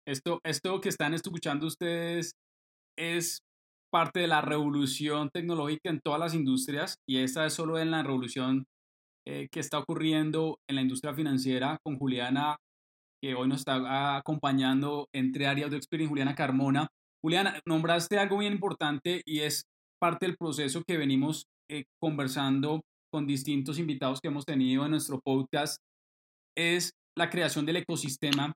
[0.08, 2.34] Esto, esto que están escuchando ustedes
[2.98, 3.42] es
[3.92, 8.04] parte de la revolución tecnológica en todas las industrias y esta es solo en la
[8.04, 8.66] revolución
[9.28, 12.58] eh, que está ocurriendo en la industria financiera con Juliana,
[13.22, 16.88] que hoy nos está acompañando entre áreas de experiencia, Juliana Carmona.
[17.24, 19.66] Juliana, nombraste algo bien importante y es
[20.00, 25.20] parte del proceso que venimos eh, conversando con distintos invitados que hemos tenido en nuestro
[25.24, 25.78] podcast
[26.58, 28.54] es la creación del ecosistema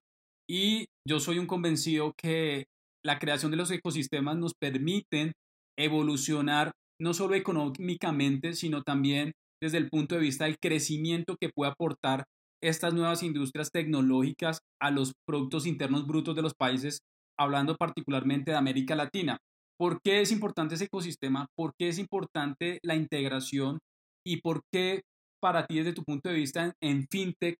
[0.49, 2.65] y yo soy un convencido que
[3.03, 5.34] la creación de los ecosistemas nos permiten
[5.77, 11.71] evolucionar no solo económicamente, sino también desde el punto de vista del crecimiento que puede
[11.71, 12.25] aportar
[12.63, 16.99] estas nuevas industrias tecnológicas a los productos internos brutos de los países,
[17.38, 19.38] hablando particularmente de América Latina.
[19.77, 21.47] ¿Por qué es importante ese ecosistema?
[21.55, 23.79] ¿Por qué es importante la integración?
[24.25, 25.01] ¿Y por qué
[25.41, 27.58] para ti desde tu punto de vista en, FinTech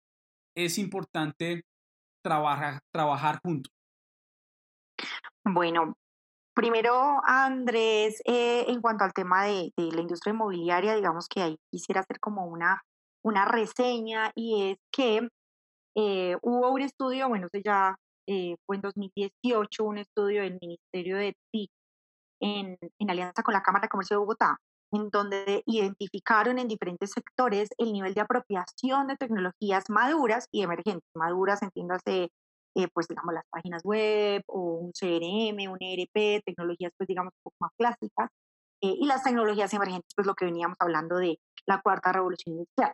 [0.56, 1.64] es importante
[2.26, 3.72] trabajar, trabajar juntos?
[5.44, 5.94] Bueno,
[6.56, 12.02] primero Andrés, eh, en cuanto al tema de, la industria inmobiliaria, digamos que ahí quisiera
[12.02, 12.82] hacer como una,
[13.24, 15.30] una reseña y es que
[15.96, 17.96] eh, hubo un estudio, bueno, ya
[18.28, 21.70] eh, fue en 2018, un estudio del Ministerio de TIC
[22.42, 24.58] en, en alianza con la Cámara de Comercio de Bogotá,
[24.96, 31.10] en donde identificaron en diferentes sectores el nivel de apropiación de tecnologías maduras y emergentes.
[31.16, 32.30] Maduras, entiéndase,
[32.76, 37.44] eh, pues digamos, las páginas web o un CRM, un ERP, tecnologías, pues digamos, un
[37.44, 38.30] poco más clásicas.
[38.82, 42.94] Eh, y las tecnologías emergentes, pues lo que veníamos hablando de la cuarta revolución industrial.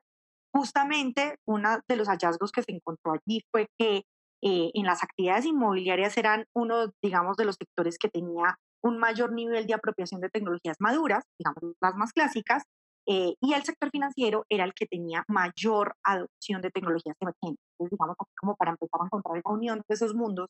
[0.53, 4.03] Justamente, uno de los hallazgos que se encontró allí fue que
[4.43, 9.31] eh, en las actividades inmobiliarias eran uno, digamos, de los sectores que tenía un mayor
[9.31, 12.63] nivel de apropiación de tecnologías maduras, digamos las más clásicas,
[13.07, 17.63] eh, y el sector financiero era el que tenía mayor adopción de tecnologías emergentes.
[17.73, 20.49] Entonces, digamos, como para empezar a encontrar la unión de esos mundos,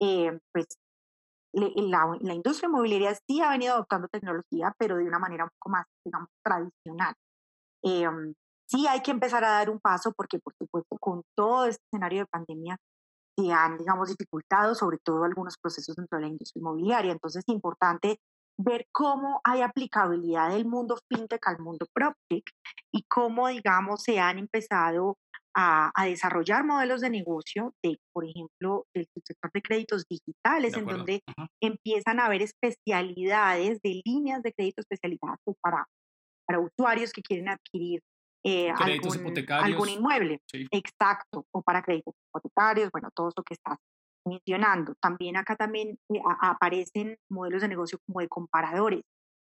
[0.00, 0.66] eh, pues
[1.52, 5.70] la, la, industria inmobiliaria sí ha venido adoptando tecnología, pero de una manera un poco
[5.70, 7.14] más, digamos, tradicional.
[7.82, 8.06] Eh,
[8.66, 12.20] sí hay que empezar a dar un paso porque, por supuesto, con todo este escenario
[12.20, 12.76] de pandemia,
[13.38, 17.12] se han, digamos, dificultado sobre todo algunos procesos dentro de la industria inmobiliaria.
[17.12, 18.18] Entonces es importante
[18.58, 22.44] ver cómo hay aplicabilidad del mundo fintech al mundo proptech
[22.92, 25.16] y cómo, digamos, se han empezado
[25.54, 30.80] a, a, desarrollar modelos de negocio, de, por ejemplo, del sector de créditos digitales, de
[30.80, 31.48] en donde Ajá.
[31.62, 35.86] empiezan a haber especialidades de líneas de crédito especializadas para,
[36.46, 38.00] para usuarios que quieren adquirir
[38.44, 40.40] eh, algún, algún, inmueble.
[40.46, 40.66] Sí.
[40.70, 43.78] Exacto, o para créditos hipotecarios, bueno, todo eso que estás
[44.24, 44.94] mencionando.
[45.00, 49.02] También acá también eh, aparecen modelos de negocio como de comparadores,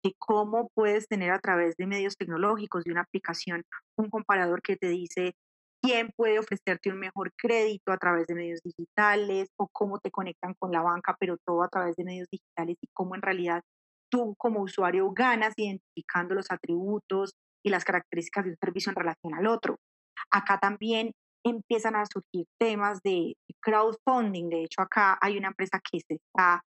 [0.02, 3.64] de cómo puedes tener a través de medios tecnológicos, de una aplicación,
[3.96, 5.34] un comparador que te dice
[5.82, 10.54] quién puede ofrecerte un mejor crédito a través de medios digitales o cómo te conectan
[10.58, 13.62] con la banca, pero todo a través de medios digitales y cómo en realidad
[14.10, 19.34] tú como usuario ganas identificando los atributos, y las características de un servicio en relación
[19.34, 19.76] al otro.
[20.30, 21.12] Acá también
[21.44, 24.48] empiezan a surgir temas de crowdfunding.
[24.48, 26.62] De hecho, acá hay una empresa que se está,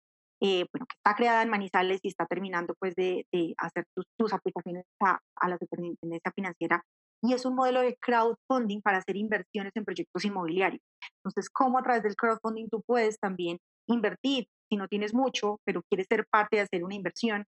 [0.41, 4.05] eh, bueno, que está creada en Manizales y está terminando pues de, de hacer sus,
[4.19, 6.83] sus aplicaciones a, a, la superintendencia financiera.
[7.21, 10.81] Y es un modelo de crowdfunding para hacer inversiones en proyectos inmobiliarios.
[11.17, 15.81] Entonces, ¿cómo a través del crowdfunding tú puedes también invertir, si no tienes mucho, pero
[15.89, 17.43] quieres ser parte de hacer una inversión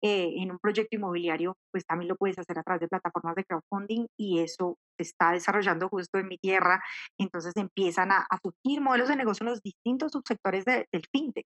[0.00, 3.44] eh, en un proyecto inmobiliario, pues también lo puedes hacer a través de plataformas de
[3.44, 6.80] crowdfunding y eso se está desarrollando justo en mi tierra.
[7.18, 11.46] Entonces empiezan a, surgir modelos de negocio en los distintos subsectores del fintech.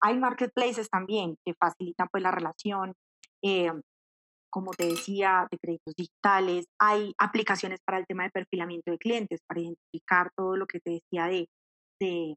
[0.00, 2.94] Hay marketplaces también que facilitan pues la relación,
[3.42, 3.72] eh,
[4.48, 6.66] como te decía, de créditos digitales.
[6.78, 10.92] Hay aplicaciones para el tema de perfilamiento de clientes, para identificar todo lo que te
[10.92, 11.48] decía de,
[12.00, 12.36] de,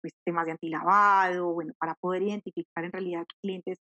[0.00, 3.78] pues, temas de antilavado, bueno, para poder identificar en realidad clientes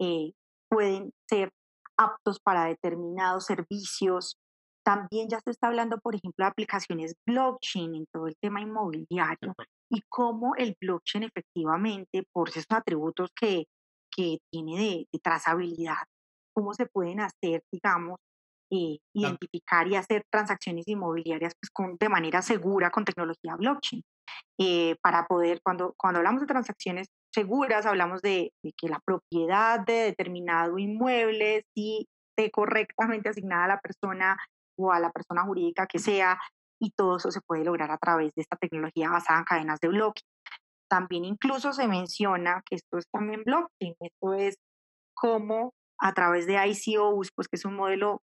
[0.00, 0.32] eh,
[0.76, 1.48] pueden ser
[1.96, 4.36] aptos para determinados servicios.
[4.84, 9.54] También ya se está hablando, por ejemplo, de aplicaciones blockchain en todo el tema inmobiliario
[9.90, 13.64] y cómo el blockchain efectivamente, por esos atributos que,
[14.14, 16.04] que tiene de, trazabilidad,
[16.52, 18.20] cómo se pueden hacer, digamos,
[18.70, 24.02] eh, identificar y hacer transacciones inmobiliarias pues, con, de manera segura con tecnología blockchain.
[24.58, 29.92] Eh, para poder, cuando, cuando hablamos de transacciones seguras, hablamos de, que la propiedad de
[30.04, 34.38] determinado inmueble, si esté correctamente asignada a la persona
[34.78, 36.38] o a la persona jurídica que sea,
[36.80, 39.88] y todo eso se puede lograr a través de esta tecnología basada en cadenas de
[39.88, 40.24] bloques.
[40.88, 44.56] También incluso se menciona que esto es también blockchain, esto es
[45.14, 48.22] como a través de ICOs, pues que es un modelo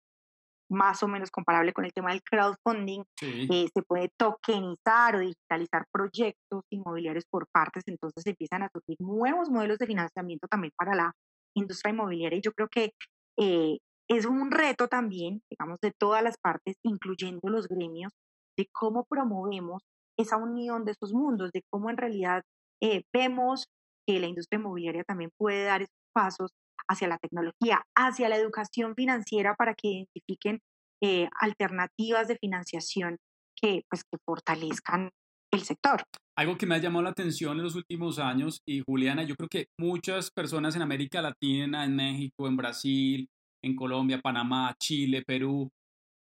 [0.70, 5.86] más o menos comparable con el tema del crowdfunding, eh, se puede tokenizar o digitalizar
[5.92, 11.12] proyectos inmobiliarios por partes, entonces empiezan a surgir nuevos modelos de financiamiento también para la
[11.56, 12.92] industria inmobiliaria y yo creo que
[13.38, 18.12] eh, es un reto también, digamos, de todas las partes, incluyendo los gremios,
[18.58, 19.84] de cómo promovemos
[20.18, 22.44] esa unión de esos mundos, de cómo en realidad
[22.82, 23.66] eh, vemos
[24.08, 26.52] que la industria inmobiliaria también puede dar esos pasos
[26.90, 30.60] hacia la tecnología, hacia la educación financiera para que identifiquen
[31.04, 33.18] eh, alternativas de financiación
[33.60, 35.10] que, pues, que fortalezcan
[35.54, 36.04] el sector.
[36.38, 39.50] Algo que me ha llamado la atención en los últimos años, y Juliana, yo creo
[39.50, 43.28] que muchas personas en América Latina, en México, en Brasil,
[43.64, 45.70] en Colombia, Panamá, Chile, Perú,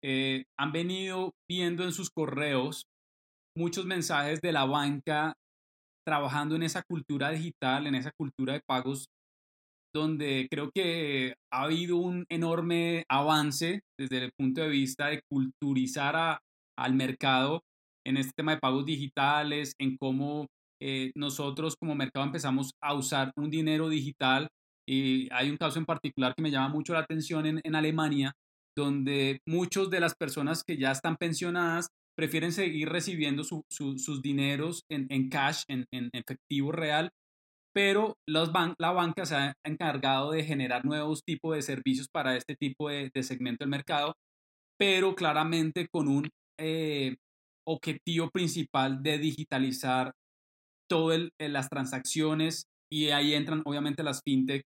[0.03, 2.85] eh, han venido viendo en sus correos
[3.55, 5.33] muchos mensajes de la banca
[6.05, 9.07] trabajando en esa cultura digital, en esa cultura de pagos
[9.97, 16.39] donde creo que ha habido un enorme avance desde el punto de vista de culturizar
[16.77, 17.61] al mercado
[18.05, 20.47] en este tema de pagos digitales, en cómo
[20.81, 24.47] eh, nosotros como mercado empezamos a usar un dinero digital.
[24.87, 28.31] Y hay un caso en particular que me llama mucho la atención en, Alemania,
[28.77, 35.29] donde muchas de las personas que ya están pensionadas prefieren seguir recibiendo sus dineros en,
[35.29, 37.09] cash, en, en, efectivo real,
[37.77, 42.55] pero los la banca se ha encargado de generar nuevos tipos de servicios para este
[42.55, 44.15] tipo de, segmento del mercado,
[44.79, 46.27] pero claramente con un
[46.59, 47.17] eh,
[47.67, 50.11] objetivo principal de digitalizar
[50.89, 54.63] todas las transacciones y ahí entran obviamente las fintech.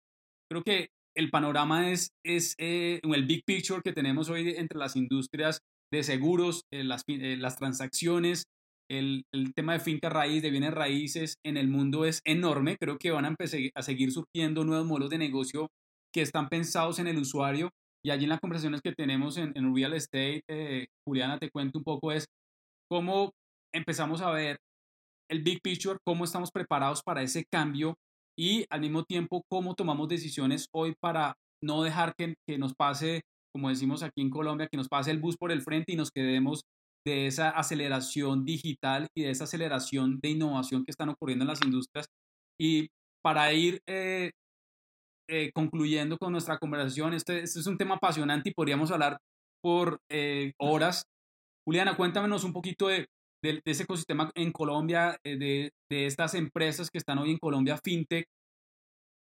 [0.49, 4.95] Creo que el panorama es, es eh, el big picture que tenemos hoy entre las
[4.95, 5.59] industrias
[5.93, 8.45] de seguros, eh, las, las transacciones,
[8.91, 9.25] el,
[9.55, 12.77] tema de finca raíz, de bienes raíces en el mundo es enorme.
[12.77, 13.35] Creo que van a,
[13.75, 15.69] a seguir surgiendo nuevos modelos de negocio
[16.13, 17.71] que están pensados en el usuario.
[18.05, 21.79] Y allí en las conversaciones que tenemos en, en Real Estate, eh, Juliana, te cuento
[21.79, 22.27] un poco, es
[22.91, 23.31] cómo
[23.73, 24.59] empezamos a ver
[25.31, 27.95] el big picture, cómo estamos preparados para ese cambio
[28.37, 33.21] y al mismo tiempo cómo tomamos decisiones hoy para no dejar que, que nos pase,
[33.55, 36.11] como decimos aquí en Colombia, que nos pase el bus por el frente y nos
[36.11, 36.63] quedemos
[37.07, 41.63] de esa aceleración digital y de esa aceleración de innovación que están ocurriendo en las
[41.63, 42.07] industrias.
[42.61, 42.89] Y
[43.23, 44.33] para ir eh,
[45.29, 49.19] eh, concluyendo con nuestra conversación, este, este, es un tema apasionante y podríamos hablar
[49.63, 51.05] por eh, horas.
[51.67, 53.07] Juliana, cuéntanos un poquito de,
[53.43, 58.27] de, ese ecosistema en Colombia, de, de, estas empresas que están hoy en Colombia, FinTech.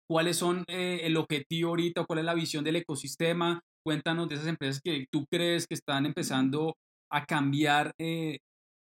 [0.09, 2.05] ¿Cuáles son el objetivo ahorita?
[2.05, 3.61] ¿Cuál es la visión del ecosistema?
[3.87, 6.75] Cuéntanos de esas empresas que tú crees que están empezando
[7.11, 8.39] a cambiar eh,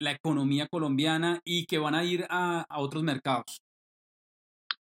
[0.01, 3.61] la economía colombiana y que van a ir a, otros mercados?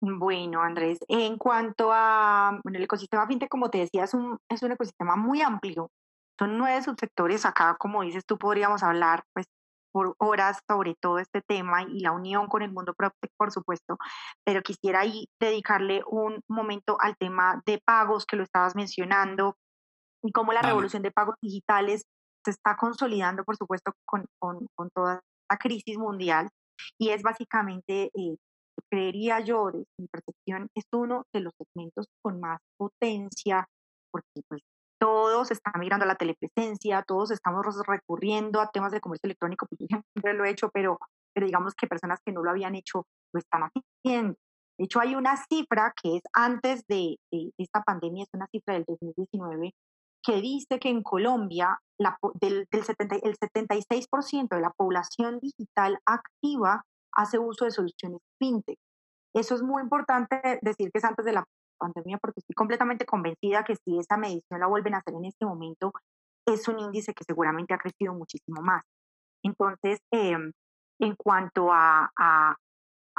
[0.00, 4.72] Bueno, Andrés, en cuanto a el ecosistema fintech, como te decía, es un, es un
[4.72, 5.90] ecosistema muy amplio.
[6.38, 7.44] Son nueve subsectores.
[7.44, 9.46] Acá, como dices tú, podríamos hablar pues,
[9.90, 13.98] por horas sobre todo este tema y la unión con el mundo PropTech, por supuesto,
[14.44, 19.56] pero quisiera ahí dedicarle un momento al tema de pagos que lo estabas mencionando
[20.22, 22.04] y cómo la revolución de pagos digitales
[22.44, 25.20] se está consolidando, por supuesto, con, con, con toda
[25.50, 26.48] la crisis mundial
[26.98, 28.36] y es básicamente, eh,
[28.90, 33.66] creería yo, de mi percepción, es uno de los segmentos con más potencia,
[34.10, 34.62] porque pues
[35.00, 39.78] todos están migrando a la telepresencia, todos estamos recurriendo a temas de comercio electrónico, pues
[39.90, 40.98] yo siempre lo he hecho, pero,
[41.34, 44.36] pero digamos que personas que no lo habían hecho lo están haciendo.
[44.78, 47.16] De hecho, hay una cifra que es antes de,
[47.58, 49.72] esta pandemia, es una cifra del 2019,
[50.28, 55.98] que dice que en Colombia la, del, del 70, el 76% de la población digital
[56.04, 58.78] activa hace uso de soluciones fintech.
[59.34, 61.44] Eso es muy importante decir que es antes de la
[61.78, 65.46] pandemia porque estoy completamente convencida que si esa medición la vuelven a hacer en este
[65.46, 65.92] momento,
[66.46, 68.82] es un índice que seguramente ha crecido muchísimo más.
[69.42, 70.52] Entonces, em,
[71.00, 72.56] en cuanto a, a,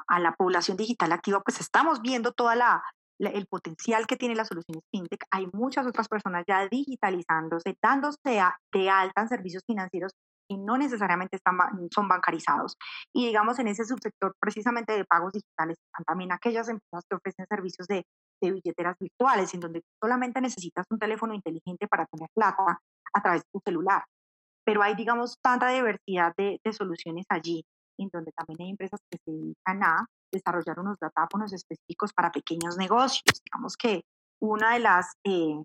[0.07, 2.83] a, la población digital activa, pues estamos viendo toda la,
[3.19, 5.23] el potencial que tiene las soluciones fintech.
[5.31, 8.41] Hay muchas otras personas ya digitalizándose, dándose
[8.73, 10.13] de alta en servicios financieros
[10.49, 11.57] y no necesariamente están,
[11.93, 12.75] son bancarizados.
[13.13, 17.45] Y digamos, en ese subsector precisamente de pagos digitales están también aquellas empresas que ofrecen
[17.47, 18.03] servicios de,
[18.41, 22.79] de billeteras virtuales, en donde solamente necesitas un teléfono inteligente para tener plata
[23.13, 24.03] a través de tu celular.
[24.65, 27.63] Pero hay, digamos, tanta diversidad de, de soluciones allí,
[27.99, 32.77] en donde también hay empresas que se dedican a desarrollar unos datáfonos específicos para pequeños
[32.77, 33.41] negocios.
[33.45, 34.03] Digamos que
[34.41, 35.61] una de las eh,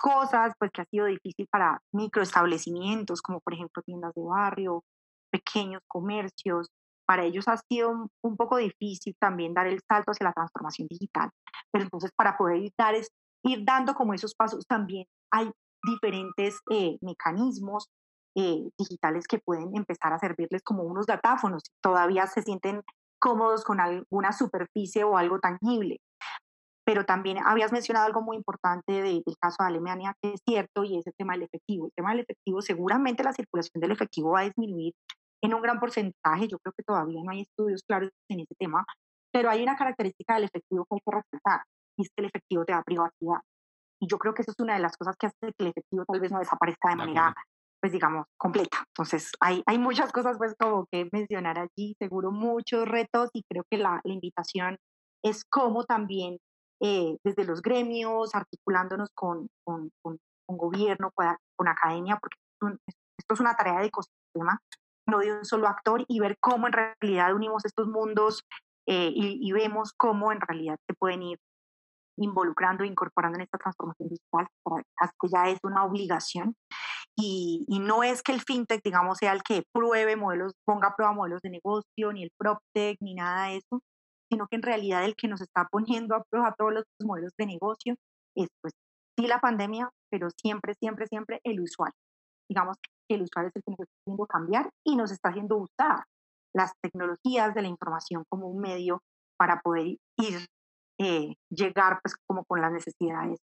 [0.00, 4.84] cosas pues que ha sido difícil para microestablecimientos, como por ejemplo tiendas de barrio,
[5.30, 6.68] pequeños comercios,
[7.06, 11.30] para ellos ha sido un, poco difícil también dar el salto hacia la transformación digital.
[11.70, 13.08] Pero entonces para poder dar es,
[13.42, 15.50] ir dando como esos pasos también hay
[15.82, 17.88] diferentes eh, mecanismos
[18.36, 21.62] eh, digitales que pueden empezar a servirles como unos datáfonos.
[21.82, 22.82] Todavía se sienten
[23.24, 25.96] cómodos con alguna superficie o algo tangible
[26.84, 30.98] pero también habías mencionado algo muy importante del caso de Alemania, que es cierto, y
[30.98, 31.86] es el tema del efectivo.
[31.86, 34.92] El tema del efectivo, seguramente la circulación del efectivo va a disminuir
[35.42, 36.46] en un gran porcentaje.
[36.46, 38.84] Yo creo que todavía no hay estudios claros en ese tema,
[39.32, 41.64] pero hay una característica del efectivo que hay que resaltar,
[41.96, 43.40] y es que el efectivo te da privacidad.
[44.00, 46.04] Y yo creo que eso es una de las cosas que hace que el efectivo
[46.04, 47.34] tal vez no desaparezca de manera,
[47.84, 48.78] pues digamos, completa.
[48.96, 53.62] Entonces, hay, hay muchas cosas pues como que mencionar allí, seguro muchos retos, y creo
[53.70, 54.78] que la, la invitación
[55.22, 56.38] es cómo también
[56.80, 60.18] eh, desde los gremios, articulándonos con, con, con,
[60.48, 62.38] gobierno, con, academia, porque
[63.18, 64.58] esto es una tarea de ecosistema,
[65.06, 68.44] no de un solo actor, y ver cómo en realidad unimos estos mundos
[68.88, 71.38] eh, y, vemos cómo en realidad se pueden ir
[72.16, 74.46] involucrando, incorporando en esta transformación digital,
[75.20, 76.56] que ya es una obligación.
[77.16, 80.96] Y, y, no es que el fintech, digamos, sea el que pruebe modelos, ponga a
[80.96, 83.80] prueba modelos de negocio, ni el PropTech, ni nada de eso,
[84.30, 87.46] sino que en realidad el que nos está poniendo a prueba todos los modelos de
[87.46, 87.94] negocio
[88.36, 88.72] es, pues,
[89.16, 91.94] sí la pandemia, pero siempre, siempre, siempre el usuario.
[92.48, 92.76] Digamos
[93.08, 96.04] que el usuario es el que nos está haciendo cambiar y nos está haciendo usar
[96.54, 99.02] las tecnologías de la información como un medio
[99.36, 99.86] para poder
[100.18, 100.46] ir,
[101.00, 103.38] eh, llegar pues como con las necesidades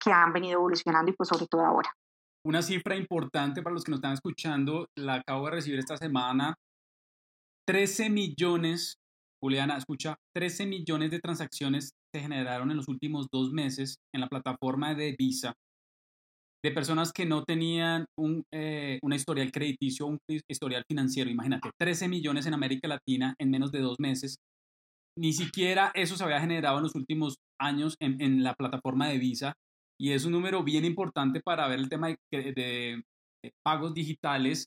[0.00, 1.90] que han venido evolucionando y pues sobre todo ahora.
[2.44, 6.54] Una cifra importante para los que nos están escuchando, la acabo de recibir esta semana,
[7.66, 8.96] 13 millones
[9.42, 14.28] Juliana, escucha, 13 millones de transacciones se generaron en los últimos dos meses en la
[14.28, 15.54] plataforma de Visa
[16.64, 21.28] de personas que no tenían un, eh, una historial crediticio, un historial financiero.
[21.28, 24.36] Imagínate, 13 millones en América Latina en menos de dos meses.
[25.18, 29.54] Ni siquiera eso se había generado en los últimos años en, la plataforma de Visa.
[30.02, 33.04] Y es un número bien importante para ver el tema de, de
[33.64, 34.66] pagos digitales.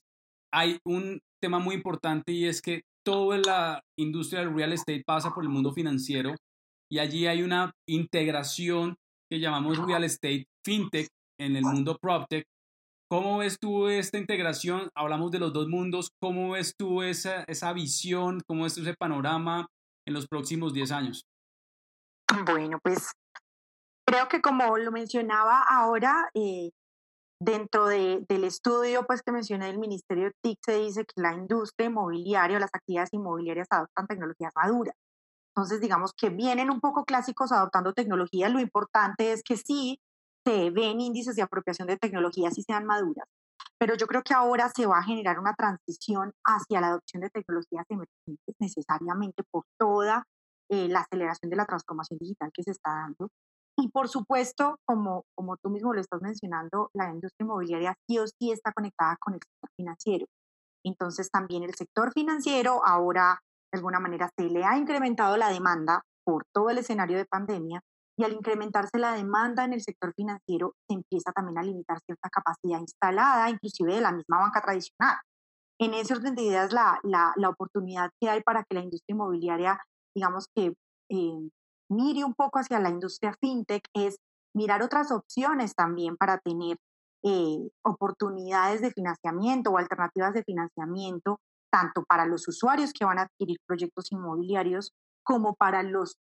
[0.50, 5.34] Hay un tema muy importante y es que toda la industria del real estate pasa
[5.34, 6.34] por el mundo financiero
[6.90, 8.96] y allí hay una integración
[9.30, 12.46] que llamamos real estate fintech en el mundo proptech.
[13.10, 14.88] ¿Cómo ves tú esta integración?
[14.96, 16.08] Hablamos de los dos mundos.
[16.18, 18.40] ¿Cómo ves tú esa, esa visión?
[18.48, 19.66] ¿Cómo ves tú ese panorama
[20.06, 21.26] en los próximos 10 años?
[22.46, 23.12] Bueno, pues
[24.06, 26.70] creo que como lo mencionaba ahora, eh,
[27.38, 31.88] Dentro de, del estudio pues, que mencioné del Ministerio TIC se dice que la industria
[31.88, 34.94] inmobiliaria o las actividades inmobiliarias adoptan tecnologías maduras.
[35.54, 38.48] Entonces, digamos que vienen un poco clásicos adoptando tecnología.
[38.48, 39.98] Lo importante es que sí
[40.46, 43.26] se ven índices de apropiación de tecnologías y sean maduras.
[43.78, 47.30] Pero yo creo que ahora se va a generar una transición hacia la adopción de
[47.30, 50.24] tecnologías emergentes necesariamente por toda
[50.70, 53.28] eh, la aceleración de la transformación digital que se está dando.
[53.78, 58.26] Y por supuesto, como, como tú mismo lo estás mencionando, la industria inmobiliaria sí o
[58.26, 60.26] sí está conectada con el sector financiero.
[60.84, 63.40] Entonces también el sector financiero ahora
[63.72, 67.80] de alguna manera se le ha incrementado la demanda por todo el escenario de pandemia
[68.18, 72.30] y al incrementarse la demanda en el sector financiero se empieza también a limitar cierta
[72.30, 75.18] capacidad instalada, inclusive de la misma banca tradicional.
[75.78, 79.12] En ese orden de ideas, la, la, la oportunidad que hay para que la industria
[79.12, 79.78] inmobiliaria,
[80.14, 80.72] digamos que
[81.10, 81.50] eh,
[81.88, 84.16] mire un poco hacia la industria fintech es
[84.54, 86.76] mirar otras opciones también para tener
[87.24, 91.38] eh, oportunidades de financiamiento o alternativas de financiamiento
[91.70, 94.92] tanto para los usuarios que van a adquirir proyectos inmobiliarios
[95.24, 96.16] como para los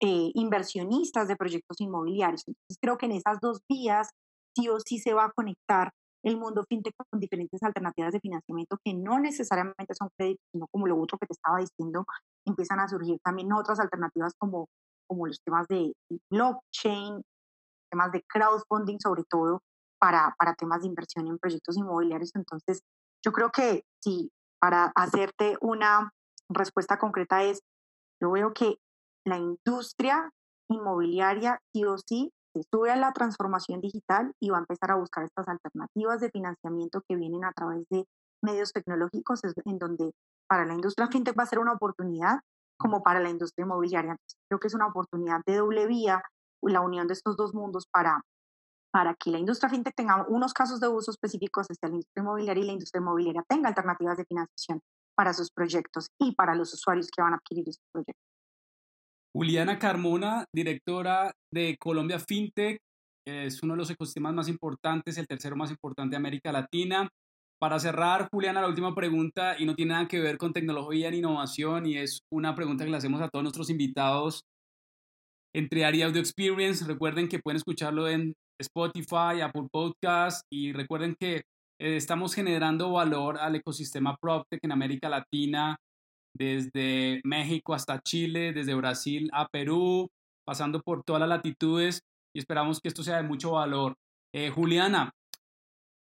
[0.00, 2.42] eh, inversionistas de proyectos inmobiliarios.
[2.46, 4.10] Entonces creo que en esas dos vías
[4.56, 5.92] sí o sí se va a conectar
[6.24, 10.86] el mundo fintech con diferentes alternativas de financiamiento que no necesariamente son créditos, sino como
[10.86, 12.04] lo otro que te estaba diciendo,
[12.44, 14.68] empiezan a surgir también otras alternativas como,
[15.08, 15.92] como los temas de
[16.30, 17.22] blockchain,
[17.90, 19.62] temas de crowdfunding sobre todo
[19.98, 22.30] para, para temas de inversión en proyectos inmobiliarios.
[22.34, 22.82] Entonces,
[23.24, 24.30] yo creo que sí,
[24.60, 26.12] para hacerte una
[26.48, 27.60] respuesta concreta es,
[28.22, 28.76] yo veo que
[29.26, 30.30] la industria
[30.70, 34.96] inmobiliaria sí o sí se sube a la transformación digital y va a empezar a
[34.96, 38.04] buscar estas alternativas de financiamiento que vienen a través de
[38.42, 40.12] medios tecnológicos, en donde
[40.48, 42.40] para la industria fintech va a ser una oportunidad
[42.78, 44.16] como para la industria inmobiliaria.
[44.48, 46.22] creo que es una oportunidad de doble vía
[46.62, 48.20] la unión de estos dos mundos para,
[48.92, 52.62] para que la industria fintech tenga unos casos de uso específicos hacia la industria inmobiliaria
[52.62, 54.80] y la industria inmobiliaria tenga alternativas de financiación
[55.16, 58.22] para sus proyectos y para los usuarios que van a adquirir esos proyectos.
[59.34, 62.78] Juliana Carmona, directora de Colombia FinTech,
[63.26, 67.08] es uno de los ecosistemas más importantes, el tercero más importante de América Latina.
[67.60, 71.18] Para cerrar, Juliana, la última pregunta, y no tiene nada que ver con tecnología ni
[71.18, 74.44] innovación, y es una pregunta que le hacemos a todos nuestros invitados
[75.52, 76.84] entre Ari Audio Experience.
[76.86, 81.42] Recuerden que pueden escucharlo en Spotify, Apple Podcast, y recuerden que
[81.80, 85.76] eh, estamos generando valor al ecosistema PropTech en América Latina
[86.36, 90.08] desde México hasta Chile, desde Brasil a Perú,
[90.46, 92.00] pasando por todas las latitudes
[92.34, 93.94] y esperamos que esto sea de mucho valor.
[94.32, 95.10] Eh, Juliana,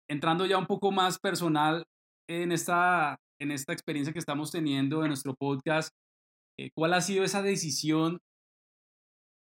[0.09, 1.85] entrando ya un poco más personal
[2.29, 5.89] en esta, en esta experiencia que estamos teniendo en nuestro podcast,
[6.59, 8.19] eh, ¿cuál ha sido esa decisión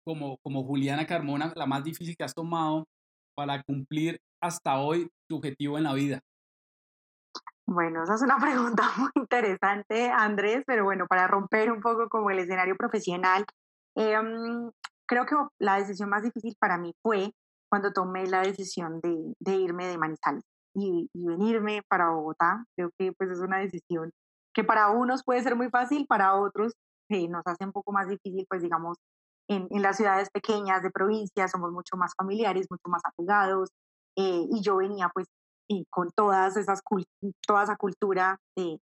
[0.06, 2.86] como, como Juliana Carmona, la más difícil que has tomado
[3.36, 6.22] para cumplir hasta hoy tu objetivo en la vida?
[7.68, 12.32] Bueno, esa es una pregunta muy interesante, Andrés, pero bueno, para romper un poco como
[12.32, 13.46] el escenario profesional,
[13.96, 14.72] em,
[15.06, 17.34] creo que la decisión más difícil para mí fue
[17.70, 20.44] cuando tomé la decisión de, de irme de Manizales
[20.74, 22.64] y, y, venirme para Bogotá.
[22.76, 24.12] Creo que pues es una decisión
[24.54, 26.74] que para unos puede ser muy fácil, para otros
[27.10, 28.98] eh, nos hace un poco más difícil, pues digamos,
[29.50, 33.70] en, en, las ciudades pequeñas de provincia somos mucho más familiares, mucho más apegados,
[34.18, 35.28] eh, y yo venía pues
[35.70, 36.82] y con todas esas,
[37.46, 38.80] toda esa cultura de,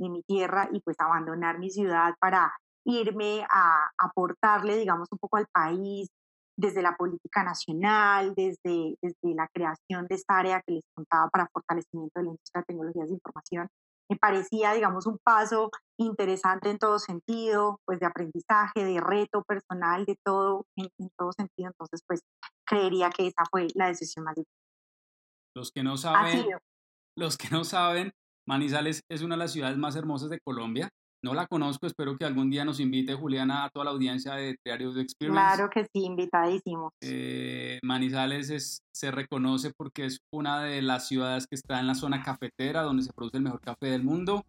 [0.00, 2.52] de, mi tierra y pues abandonar mi ciudad para
[2.84, 6.08] irme a aportarle, digamos, un poco al país
[6.56, 11.48] desde la política nacional, desde, desde la creación de esta área que les contaba para
[11.52, 13.68] fortalecimiento de la industria de tecnologías de información.
[14.10, 20.04] Me parecía, digamos, un paso interesante en todo sentido, pues de aprendizaje, de reto personal,
[20.04, 21.70] de todo, en, en todo sentido.
[21.70, 22.20] Entonces, pues
[22.66, 24.52] creería que esa fue la decisión más difícil.
[25.54, 26.46] Los que no saben,
[27.16, 28.12] los que no saben,
[28.46, 30.90] Manizales es una de las ciudades más hermosas de Colombia.
[31.22, 34.56] No la conozco, espero que algún día nos invite Juliana a toda la audiencia de
[34.64, 35.40] Diario de Experience.
[35.40, 36.92] Claro que sí, invitadísimos.
[37.00, 41.94] Eh, Manizales es, se reconoce porque es una de las ciudades que está en la
[41.94, 44.44] zona cafetera, donde se produce el mejor café del mundo.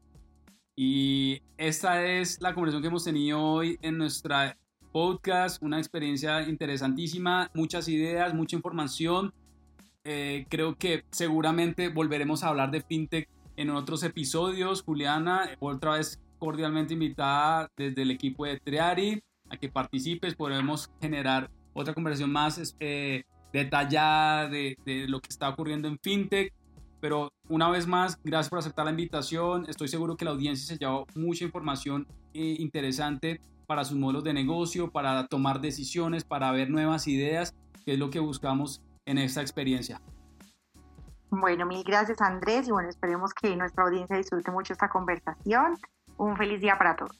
[0.75, 4.57] Y esta es la conversación que hemos tenido hoy en nuestra
[4.91, 9.33] podcast, una experiencia interesantísima, muchas ideas, mucha información
[10.05, 14.83] eh, creo que seguramente volveremos a hablar de fintech en otros episodios.
[14.83, 20.35] Juliana, otra vez cordialmente invitada desde el equipo de Triari a que participes.
[20.35, 23.23] Podremos generar otra conversación más eh,
[23.53, 26.53] detallada de, de, lo que está ocurriendo en fintech.
[26.99, 29.65] Pero una vez más, gracias por aceptar la invitación.
[29.69, 34.33] Estoy seguro que la audiencia se llevó mucha información eh, interesante para sus modelos de
[34.33, 39.41] negocio, para tomar decisiones, para ver nuevas ideas, que es lo que buscamos en esta
[39.41, 40.01] experiencia.
[41.29, 45.77] Bueno, mil gracias Andrés y bueno, esperemos que nuestra audiencia disfrute mucho esta conversación.
[46.17, 47.19] Un feliz día para todos.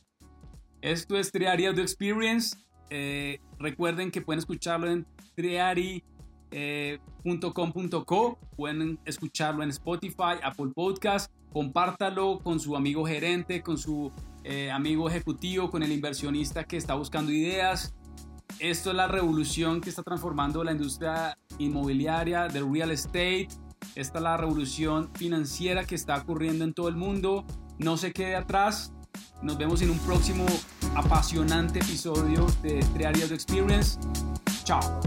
[0.82, 2.58] Esto es Triari Audio Experience.
[2.90, 6.12] Eh, recuerden que pueden escucharlo en triari.com.co,
[6.52, 14.12] eh, pueden escucharlo en Spotify, Apple Podcast, compártalo con su amigo gerente, con su
[14.44, 17.96] eh, amigo ejecutivo, con el inversionista que está buscando ideas
[18.60, 23.48] esto es la revolución que está transformando la industria inmobiliaria, del real estate.
[23.96, 27.46] Esta es la revolución financiera que está ocurriendo en todo el mundo.
[27.78, 28.92] No se quede atrás.
[29.42, 30.46] Nos vemos en un próximo
[30.96, 34.00] apasionante episodio de Tres Áreas de Experience.
[34.64, 35.02] Chao.